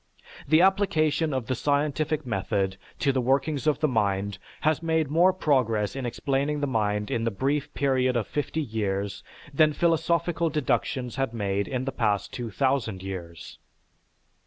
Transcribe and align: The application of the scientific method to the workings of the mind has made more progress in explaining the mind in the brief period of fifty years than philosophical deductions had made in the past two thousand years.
The 0.47 0.61
application 0.61 1.31
of 1.31 1.45
the 1.45 1.53
scientific 1.53 2.25
method 2.25 2.77
to 2.97 3.11
the 3.11 3.21
workings 3.21 3.67
of 3.67 3.81
the 3.81 3.87
mind 3.87 4.39
has 4.61 4.81
made 4.81 5.11
more 5.11 5.31
progress 5.31 5.95
in 5.95 6.07
explaining 6.07 6.59
the 6.59 6.65
mind 6.65 7.11
in 7.11 7.23
the 7.23 7.29
brief 7.29 7.71
period 7.75 8.17
of 8.17 8.25
fifty 8.25 8.61
years 8.63 9.23
than 9.53 9.73
philosophical 9.73 10.49
deductions 10.49 11.17
had 11.17 11.35
made 11.35 11.67
in 11.67 11.85
the 11.85 11.91
past 11.91 12.33
two 12.33 12.49
thousand 12.49 13.03
years. 13.03 13.59